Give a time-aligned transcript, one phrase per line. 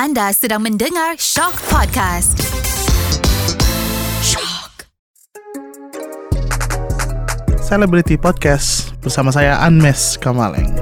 [0.00, 2.40] Anda sedang mendengar Shock Podcast.
[4.24, 4.88] Shock.
[7.60, 10.72] Celebrity Podcast bersama saya Anmes Kamaleng.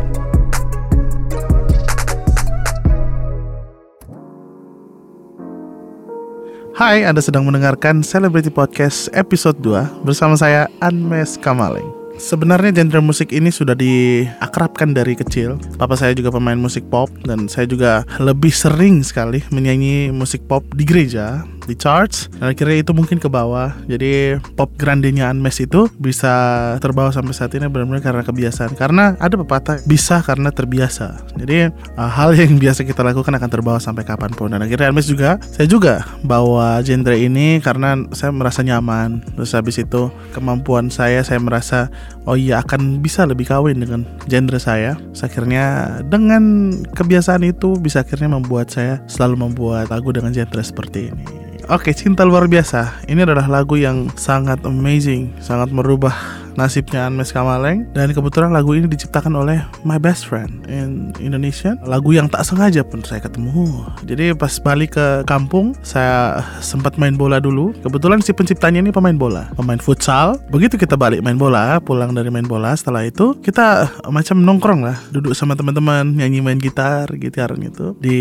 [6.79, 11.98] Hai, Anda sedang mendengarkan Celebrity Podcast episode 2 bersama saya Anmes Kamaleng.
[12.19, 15.55] Sebenarnya genre musik ini sudah diakrabkan dari kecil.
[15.79, 20.67] Papa saya juga pemain musik pop dan saya juga lebih sering sekali menyanyi musik pop
[20.75, 22.33] di gereja, di charts.
[22.41, 23.77] Akhirnya itu mungkin ke bawah.
[23.85, 26.33] Jadi pop grandenya Anmes itu bisa
[26.81, 28.73] terbawa sampai saat ini benar-benar karena kebiasaan.
[28.73, 31.21] Karena ada pepatah bisa karena terbiasa.
[31.37, 34.57] Jadi uh, hal yang biasa kita lakukan akan terbawa sampai kapan pun.
[34.57, 39.21] Dan akhirnya Anmes juga, saya juga bawa genre ini karena saya merasa nyaman.
[39.37, 41.93] Terus habis itu kemampuan saya, saya merasa
[42.25, 44.97] oh iya akan bisa lebih kawin dengan genre saya.
[45.13, 45.65] Terus akhirnya
[46.09, 51.25] dengan kebiasaan itu bisa akhirnya membuat saya selalu membuat lagu dengan genre seperti ini.
[51.69, 53.05] Oke, cinta luar biasa.
[53.13, 56.17] Ini adalah lagu yang sangat amazing, sangat merubah
[56.59, 57.87] nasibnya Anmes Kamaleng.
[57.95, 62.83] Dan kebetulan lagu ini diciptakan oleh my best friend in Indonesia lagu yang tak sengaja
[62.83, 63.87] pun saya ketemu.
[64.03, 67.71] Jadi pas balik ke kampung saya sempat main bola dulu.
[67.87, 69.55] Kebetulan si penciptanya ini pemain bola.
[69.55, 70.35] Pemain futsal.
[70.51, 74.99] Begitu kita balik main bola pulang dari main bola setelah itu kita macam nongkrong lah.
[75.15, 77.95] Duduk sama teman-teman nyanyi main gitar gitar gitu.
[78.03, 78.19] Di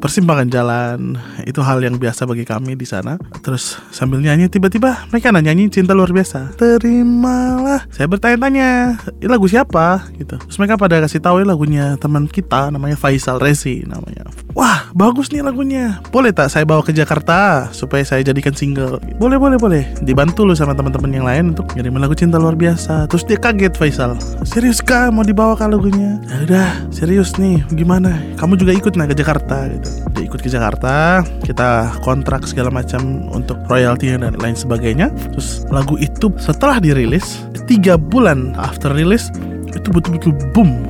[0.00, 1.20] persimpangan jalan.
[1.44, 3.20] Itu hal yang biasa bagi kami di sana.
[3.44, 6.54] Terus sambil nyanyi tiba-tiba mereka nyanyi cinta luar biasa?
[6.54, 7.80] Terima lah.
[7.90, 10.06] Saya bertanya-tanya ini lagu siapa?
[10.14, 10.36] Gitu.
[10.38, 14.28] Terus mereka pada kasih tahu ini lagunya teman kita namanya Faisal Rezi namanya.
[14.54, 15.98] Wah bagus nih lagunya.
[16.10, 18.98] Boleh tak saya bawa ke Jakarta supaya saya jadikan single?
[19.18, 19.82] Boleh boleh boleh.
[20.02, 23.06] Dibantu loh sama teman-teman yang lain untuk ngirim lagu cinta luar biasa.
[23.10, 24.18] Terus dia kaget Faisal.
[24.42, 26.18] Serius kah mau dibawa ke lagunya?
[26.26, 27.62] Ya udah serius nih.
[27.74, 28.18] Gimana?
[28.36, 29.90] Kamu juga ikut nah ke Jakarta gitu.
[30.16, 31.22] Dia ikut ke Jakarta.
[31.46, 35.12] Kita kontrak segala macam untuk royalty dan lain sebagainya.
[35.36, 39.30] Terus lagu itu setelah dirilis tiga bulan after release
[39.70, 40.89] itu betul-betul boom.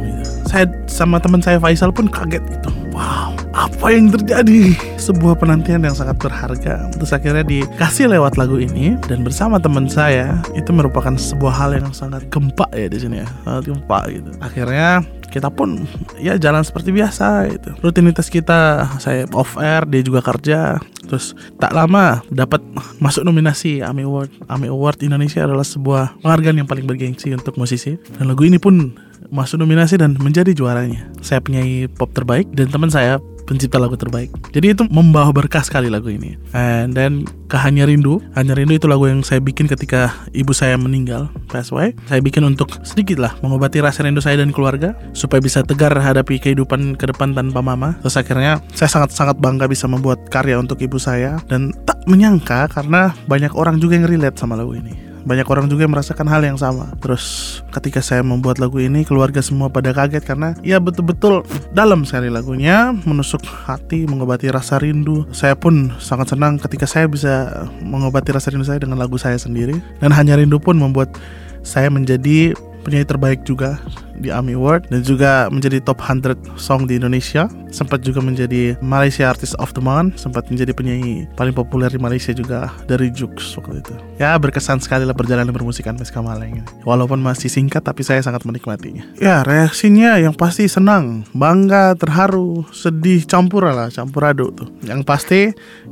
[0.50, 2.70] Saya sama teman saya Faisal pun kaget gitu.
[2.90, 3.30] Wow
[3.60, 4.72] apa yang terjadi?
[4.96, 6.88] Sebuah penantian yang sangat berharga.
[6.94, 11.90] Terus akhirnya dikasih lewat lagu ini dan bersama teman saya itu merupakan sebuah hal yang
[11.90, 13.28] sangat gempa ya di sini ya.
[13.42, 14.30] Sangat gempa gitu.
[14.38, 15.86] Akhirnya kita pun
[16.18, 20.80] ya jalan seperti biasa itu rutinitas kita saya off air dia juga kerja.
[21.06, 22.62] Terus tak lama dapat
[23.02, 24.30] masuk nominasi AMI Award.
[24.46, 27.98] AMI Award Indonesia adalah sebuah penghargaan yang paling bergengsi untuk musisi.
[28.14, 28.94] Dan lagu ini pun
[29.30, 34.30] masuk nominasi dan menjadi juaranya saya penyanyi pop terbaik dan teman saya pencipta lagu terbaik.
[34.54, 36.38] Jadi itu membawa berkah sekali lagu ini.
[36.54, 38.22] And then ke Hanya Rindu.
[38.38, 41.98] Hanya Rindu itu lagu yang saya bikin ketika ibu saya meninggal, pass away.
[42.06, 46.38] Saya bikin untuk sedikit lah mengobati rasa rindu saya dan keluarga supaya bisa tegar hadapi
[46.38, 47.98] kehidupan ke depan tanpa mama.
[48.06, 53.10] Terus akhirnya saya sangat-sangat bangga bisa membuat karya untuk ibu saya dan tak menyangka karena
[53.26, 56.58] banyak orang juga yang relate sama lagu ini banyak orang juga yang merasakan hal yang
[56.58, 56.92] sama.
[57.00, 61.44] Terus ketika saya membuat lagu ini, keluarga semua pada kaget karena ya betul-betul
[61.76, 65.28] dalam sekali lagunya, menusuk hati, mengobati rasa rindu.
[65.30, 69.76] Saya pun sangat senang ketika saya bisa mengobati rasa rindu saya dengan lagu saya sendiri.
[70.00, 71.12] Dan hanya rindu pun membuat
[71.60, 73.76] saya menjadi penyanyi terbaik juga
[74.20, 77.48] di AMI Award dan juga menjadi top 100 song di Indonesia.
[77.70, 82.34] Sempat juga menjadi Malaysia Artist of the Month sempat menjadi penyanyi paling populer di Malaysia
[82.36, 83.94] juga dari Jux waktu itu.
[84.20, 86.62] Ya berkesan sekali lah perjalanan bermusikan Kamaleng ini.
[86.82, 89.06] Walaupun masih singkat tapi saya sangat menikmatinya.
[89.22, 94.68] Ya reaksinya yang pasti senang bangga terharu sedih campur lah campur aduk tuh.
[94.82, 95.40] Yang pasti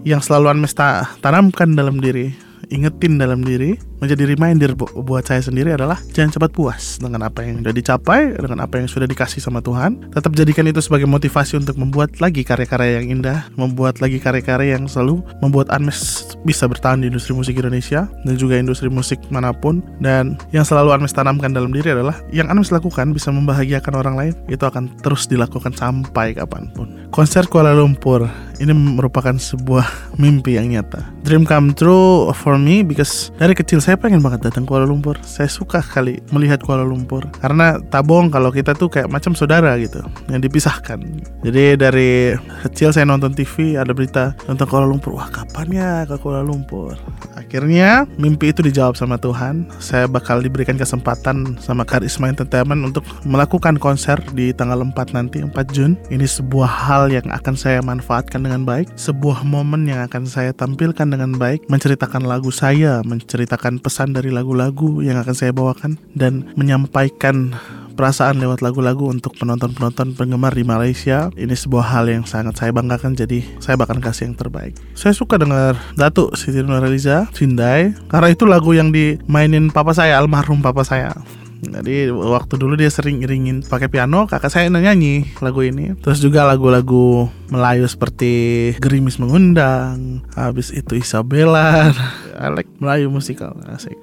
[0.03, 2.35] yang selalu Anmes ta tanamkan dalam diri
[2.69, 7.63] ingetin dalam diri menjadi reminder buat saya sendiri adalah jangan cepat puas dengan apa yang
[7.63, 10.11] sudah dicapai dengan apa yang sudah dikasih sama Tuhan.
[10.15, 14.87] Tetap jadikan itu sebagai motivasi untuk membuat lagi karya-karya yang indah membuat lagi karya-karya yang
[14.87, 19.83] selalu membuat Anmes bisa bertahan di industri musik Indonesia dan juga industri musik mana pun.
[19.99, 24.35] Dan yang selalu Anmes tanamkan dalam diri adalah yang Anmes lakukan bisa membahagiakan orang lain
[24.47, 27.11] itu akan terus dilakukan sampai kapan pun.
[27.11, 31.03] Konser Kuala Lumpur ini merupakan sebuah mimpi yang nyata.
[31.23, 35.17] Dream come true for me because dari kecil saya pengen banget datang Kuala Lumpur.
[35.25, 40.05] Saya suka kali melihat Kuala Lumpur karena tabung kalau kita tuh kayak macam saudara gitu
[40.29, 41.01] yang dipisahkan.
[41.41, 42.37] Jadi dari
[42.69, 45.17] kecil saya nonton TV ada berita tentang Kuala Lumpur.
[45.17, 47.01] Wah kapan ya ke Kuala Lumpur?
[47.33, 49.73] Akhirnya mimpi itu dijawab sama Tuhan.
[49.81, 55.57] Saya bakal diberikan kesempatan sama Karisma Entertainment untuk melakukan konser di tanggal 4 nanti 4
[55.73, 55.97] Jun.
[56.13, 61.09] Ini sebuah hal yang akan saya manfaatkan dengan baik, sebuah momen yang akan saya tampilkan
[61.09, 67.57] dengan baik, menceritakan lagu saya, menceritakan pesan dari lagu-lagu yang akan saya bawakan dan menyampaikan
[67.99, 71.35] perasaan lewat lagu-lagu untuk penonton-penonton penggemar di Malaysia.
[71.35, 74.79] Ini sebuah hal yang sangat saya banggakan jadi saya bahkan kasih yang terbaik.
[74.95, 80.63] Saya suka dengar Datuk Siti Nurhaliza, Cindai, karena itu lagu yang dimainin papa saya, almarhum
[80.63, 81.11] papa saya.
[81.59, 85.99] Jadi waktu dulu dia sering iringin pakai piano, kakak saya nyanyi lagu ini.
[85.99, 91.91] Terus juga lagu-lagu Melayu seperti Gerimis Mengundang, habis itu Isabella,
[92.55, 93.99] like Melayu musikal, asik.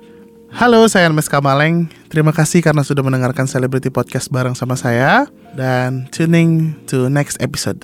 [0.56, 1.92] Halo, saya Hermes Kamaleng.
[2.08, 7.84] Terima kasih karena sudah mendengarkan Celebrity Podcast bareng sama saya dan tuning to next episode.